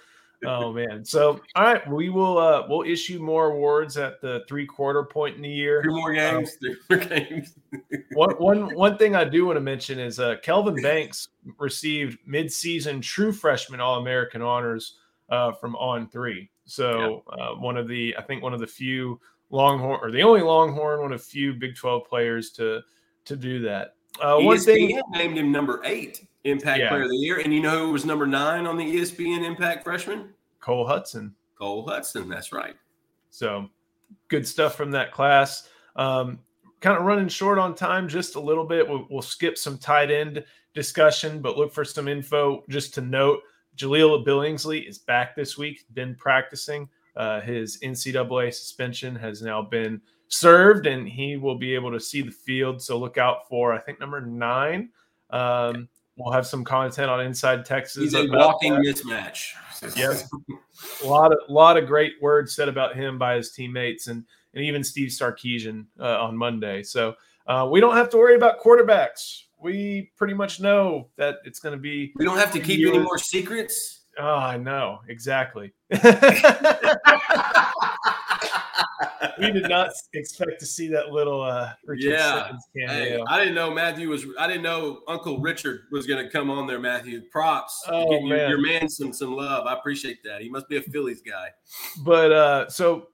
[0.44, 1.04] oh man.
[1.04, 5.36] So all right, we will uh we'll issue more awards at the three quarter point
[5.36, 5.82] in the year.
[5.82, 6.56] Two more um, games.
[6.62, 7.54] Um, more games.
[8.12, 13.02] one one one thing I do want to mention is uh Kelvin Banks received midseason
[13.02, 14.98] true freshman all American honors
[15.30, 16.50] uh from on three.
[16.64, 17.44] So yeah.
[17.44, 19.20] uh, one of the I think one of the few
[19.50, 22.82] Longhorn or the only Longhorn, one of few Big 12 players to
[23.24, 23.94] to do that.
[24.20, 26.26] Uh, one thing named him number eight.
[26.50, 26.88] Impact yeah.
[26.88, 27.40] Player of the Year.
[27.40, 30.30] And you know who was number nine on the ESPN Impact Freshman?
[30.60, 31.32] Cole Hutson.
[31.58, 32.28] Cole Hutson.
[32.28, 32.76] That's right.
[33.30, 33.68] So
[34.28, 35.68] good stuff from that class.
[35.96, 36.38] Um,
[36.80, 38.88] kind of running short on time just a little bit.
[38.88, 42.64] We'll, we'll skip some tight end discussion, but look for some info.
[42.68, 43.40] Just to note,
[43.76, 46.88] Jahleel Billingsley is back this week, been practicing.
[47.16, 52.22] Uh, his NCAA suspension has now been served, and he will be able to see
[52.22, 52.80] the field.
[52.80, 54.90] So look out for, I think, number nine.
[55.30, 58.02] Um, we'll have some content on Inside Texas.
[58.02, 58.82] He's a walking that.
[58.82, 59.52] mismatch.
[59.96, 60.16] Yep.
[61.04, 64.64] a lot of lot of great words said about him by his teammates and and
[64.64, 66.82] even Steve Sarkisian uh, on Monday.
[66.82, 67.14] So
[67.46, 69.42] uh, we don't have to worry about quarterbacks.
[69.56, 72.12] We pretty much know that it's going to be.
[72.16, 72.94] We don't have to keep years.
[72.94, 74.06] any more secrets.
[74.18, 75.72] Oh, I know exactly.
[79.38, 82.52] we did not expect to see that little uh Richard yeah.
[82.74, 86.66] Hey, I didn't know Matthew was I didn't know Uncle Richard was gonna come on
[86.66, 87.22] there, Matthew.
[87.30, 87.84] Props.
[87.88, 88.28] Oh, man.
[88.28, 89.66] Your, your man some some love.
[89.66, 90.40] I appreciate that.
[90.40, 91.48] He must be a Phillies guy.
[92.04, 93.08] But uh so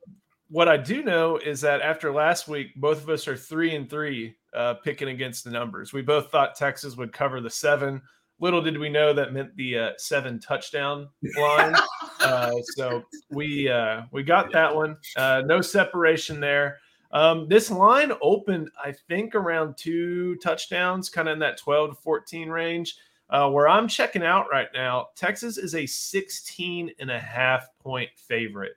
[0.49, 3.89] what I do know is that after last week, both of us are three and
[3.89, 5.93] three uh, picking against the numbers.
[5.93, 8.01] We both thought Texas would cover the seven.
[8.41, 11.75] Little did we know that meant the uh, seven touchdown line.
[12.21, 14.97] uh, so we uh, we got that one.
[15.17, 16.79] Uh, no separation there.
[17.13, 21.97] Um, this line opened, I think, around two touchdowns, kind of in that 12 to
[21.97, 22.97] 14 range.
[23.31, 28.11] Uh, where I'm checking out right now, Texas is a 16 and a half point
[28.17, 28.75] favorite.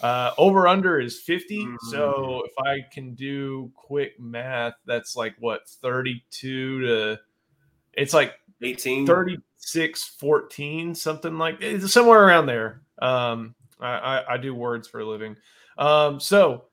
[0.00, 1.58] Uh, over under is 50.
[1.58, 1.76] Mm-hmm.
[1.88, 7.18] So if I can do quick math, that's like what 32 to
[7.94, 12.82] it's like 18 36 14 something like somewhere around there.
[13.00, 15.36] Um I, I, I do words for a living.
[15.78, 16.64] Um so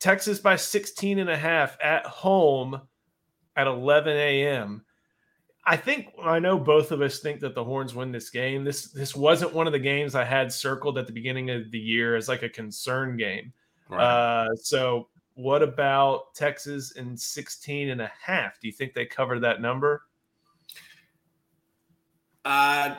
[0.00, 2.80] texas by 16 and a half at home
[3.54, 4.82] at 11 a.m
[5.66, 8.64] i think i know both of us think that the horns win this game.
[8.64, 11.78] This this wasn't one of the games i had circled at the beginning of the
[11.78, 13.52] year as like a concern game.
[13.88, 14.02] Right.
[14.02, 18.58] uh so what about texas in 16 and a half?
[18.60, 20.04] Do you think they cover that number
[22.44, 22.94] uh,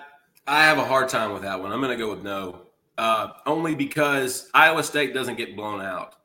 [0.47, 1.71] I have a hard time with that one.
[1.71, 2.62] I'm going to go with no,
[2.97, 6.15] uh, only because Iowa State doesn't get blown out.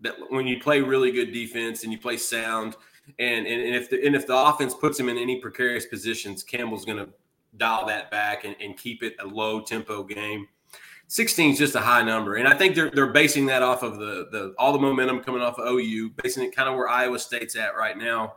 [0.00, 2.76] That when you play really good defense and you play sound,
[3.18, 6.42] and and, and if the and if the offense puts him in any precarious positions,
[6.42, 7.08] Campbell's going to
[7.56, 10.46] dial that back and, and keep it a low tempo game.
[11.08, 13.98] 16 is just a high number, and I think they're they're basing that off of
[13.98, 17.18] the the all the momentum coming off of OU, basing it kind of where Iowa
[17.18, 18.34] State's at right now.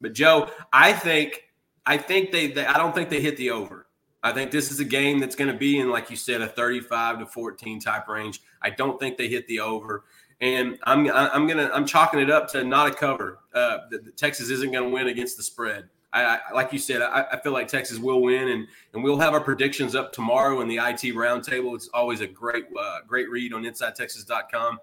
[0.00, 1.44] But Joe, I think
[1.88, 3.86] I think they, they I don't think they hit the over.
[4.22, 6.46] I think this is a game that's going to be in, like you said, a
[6.46, 8.42] 35 to 14 type range.
[8.60, 10.04] I don't think they hit the over,
[10.42, 13.38] and I'm I'm gonna I'm chalking it up to not a cover.
[13.54, 15.88] Uh, the, the Texas isn't going to win against the spread.
[16.12, 19.18] I, I, like you said, I, I, feel like Texas will win, and and we'll
[19.18, 21.74] have our predictions up tomorrow in the IT roundtable.
[21.74, 24.78] It's always a great uh, great read on InsideTexas.com.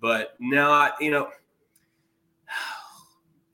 [0.00, 1.28] But now, you know,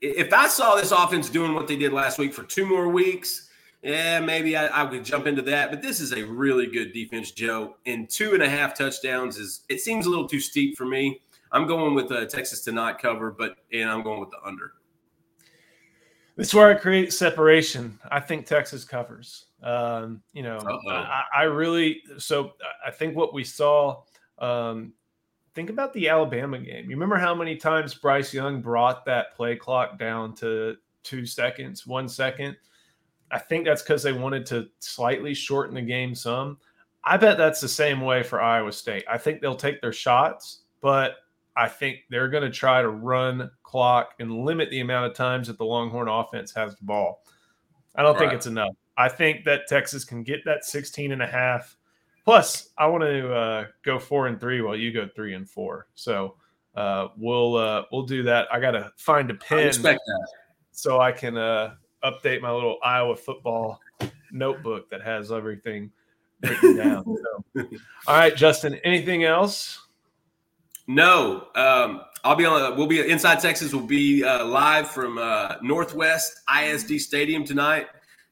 [0.03, 3.49] if I saw this offense doing what they did last week for two more weeks,
[3.81, 5.71] yeah, maybe I, I would jump into that.
[5.71, 7.77] But this is a really good defense, Joe.
[7.85, 11.21] And two and a half touchdowns is it seems a little too steep for me.
[11.53, 14.73] I'm going with uh, Texas to not cover, but and I'm going with the under.
[16.35, 17.99] This is where I create separation.
[18.09, 19.45] I think Texas covers.
[19.61, 22.53] Um, you know, I, I, really so
[22.85, 24.01] I think what we saw
[24.39, 24.93] um,
[25.53, 26.85] think about the Alabama game.
[26.85, 31.85] You remember how many times Bryce Young brought that play clock down to two seconds,
[31.85, 32.57] one second?
[33.31, 36.57] I think that's because they wanted to slightly shorten the game some.
[37.03, 39.03] I bet that's the same way for Iowa State.
[39.09, 41.15] I think they'll take their shots, but
[41.55, 45.47] I think they're going to try to run clock and limit the amount of times
[45.47, 47.23] that the Longhorn offense has the ball.
[47.95, 48.19] I don't right.
[48.19, 48.75] think it's enough.
[48.97, 51.75] I think that Texas can get that 16 and a half
[52.23, 55.87] Plus, I want to uh, go four and three while you go three and four.
[55.93, 56.35] So
[56.75, 58.47] uh, we'll uh, we'll do that.
[58.51, 59.71] I got to find a pen
[60.71, 63.79] so I can uh, update my little Iowa football
[64.31, 65.91] notebook that has everything
[66.41, 67.03] written down.
[67.05, 67.67] So,
[68.07, 68.75] all right, Justin.
[68.83, 69.79] Anything else?
[70.87, 71.47] No.
[71.55, 72.77] Um, I'll be on.
[72.77, 73.73] We'll be inside Texas.
[73.73, 77.87] We'll be uh, live from uh, Northwest ISD Stadium tonight,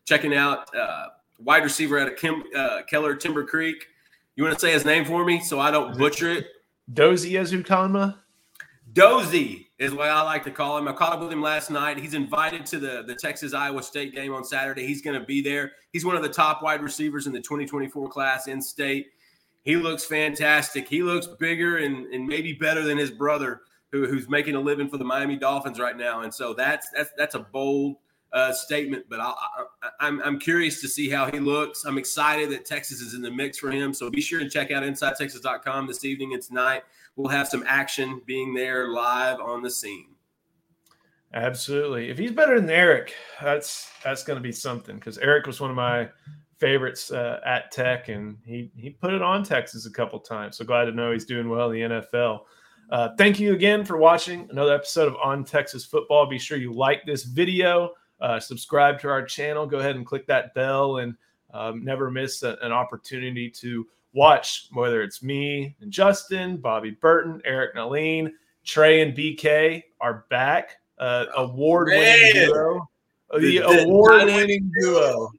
[0.05, 1.07] checking out uh,
[1.43, 3.87] wide receiver out of Kim, uh, Keller Timber Creek.
[4.35, 6.47] You want to say his name for me so I don't butcher it?
[6.91, 8.17] Dozie Ezukanma?
[8.93, 10.87] Dozie is what I like to call him.
[10.87, 11.97] I caught up with him last night.
[11.97, 14.85] He's invited to the, the Texas Iowa State game on Saturday.
[14.85, 15.71] He's going to be there.
[15.93, 19.07] He's one of the top wide receivers in the 2024 class in state.
[19.63, 20.87] He looks fantastic.
[20.87, 23.61] He looks bigger and, and maybe better than his brother,
[23.91, 26.21] who, who's making a living for the Miami Dolphins right now.
[26.21, 27.97] And so that's that's that's a bold–
[28.33, 29.33] uh, statement, but I,
[29.99, 31.83] I'm, I'm curious to see how he looks.
[31.85, 33.93] I'm excited that Texas is in the mix for him.
[33.93, 36.83] So be sure to check out InsideTexas.com this evening and tonight.
[37.15, 40.07] We'll have some action being there live on the scene.
[41.33, 42.09] Absolutely.
[42.09, 45.69] If he's better than Erik, that's that's going to be something because Erik was one
[45.69, 46.09] of my
[46.57, 50.57] favorites uh, at Tech, and he he put it on Texas a couple times.
[50.57, 52.41] So glad to know he's doing well in the NFL.
[52.89, 56.25] Uh, thank you again for watching another episode of On Texas Football.
[56.27, 60.27] Be sure you like this video, uh, subscribe to our channel, go ahead and click
[60.27, 61.15] that bell, and
[61.53, 67.41] um, never miss a, an opportunity to watch whether it's me and Justin, Bobby Burton,
[67.45, 68.31] Eric Nahlin,
[68.63, 72.87] Trey and BK are back uh, award-winning duo.
[73.33, 75.31] The, the award-winning duo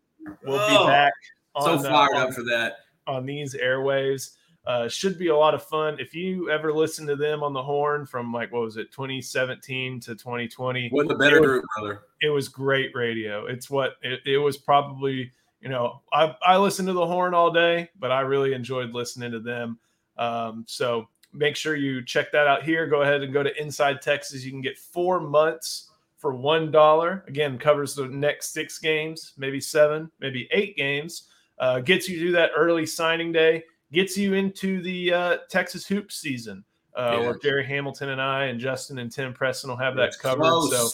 [0.45, 1.13] will oh, be back.
[1.55, 2.77] On, so fired uh, up for that
[3.07, 4.37] on these airwaves.
[4.65, 5.97] Uh, should be a lot of fun.
[5.99, 9.99] If you ever listen to them on the horn from like what was it, 2017
[10.01, 10.89] to 2020?
[10.91, 12.03] What the better group, brother?
[12.21, 13.47] It was great radio.
[13.47, 15.33] It's what it, it was probably.
[15.61, 19.31] You know, I I listened to the horn all day, but I really enjoyed listening
[19.33, 19.79] to them.
[20.17, 22.87] Um, so make sure you check that out here.
[22.87, 24.45] Go ahead and go to Inside Texas.
[24.45, 27.25] You can get four months for one dollar.
[27.27, 31.29] Again, covers the next six games, maybe seven, maybe eight games.
[31.59, 33.65] Uh, gets you to that early signing day.
[33.93, 36.65] Gets you into the uh, Texas hoops season,
[36.97, 37.27] uh, yeah.
[37.27, 40.45] where Jerry Hamilton and I and Justin and Tim Preston will have that it's covered.
[40.45, 40.71] Close.
[40.71, 40.89] So,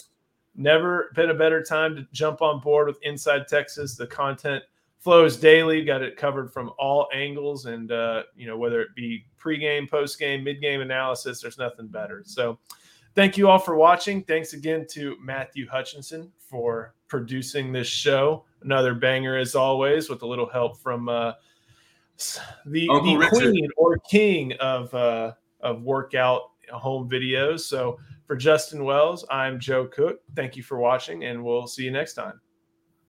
[0.55, 3.95] never been a better time to jump on board with Inside Texas.
[3.95, 4.63] The content
[4.97, 5.83] flows daily.
[5.85, 10.43] Got it covered from all angles, and uh, you know whether it be pregame, postgame,
[10.43, 11.41] midgame analysis.
[11.41, 12.23] There's nothing better.
[12.25, 12.59] So,
[13.15, 14.23] thank you all for watching.
[14.23, 18.43] Thanks again to Matthew Hutchinson for producing this show.
[18.61, 21.31] Another banger as always, with a little help from uh,
[22.65, 26.41] the, the queen or king of uh, of workout
[26.71, 27.61] home videos.
[27.61, 30.19] So for Justin Wells, I'm Joe Cook.
[30.35, 32.39] Thank you for watching, and we'll see you next time.